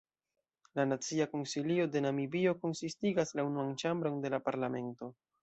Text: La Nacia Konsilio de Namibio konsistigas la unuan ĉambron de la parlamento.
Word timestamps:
La 0.73 0.83
Nacia 0.91 1.27
Konsilio 1.33 1.85
de 1.97 2.01
Namibio 2.05 2.55
konsistigas 2.65 3.35
la 3.41 3.47
unuan 3.51 3.71
ĉambron 3.85 4.19
de 4.27 4.35
la 4.37 4.43
parlamento. 4.51 5.13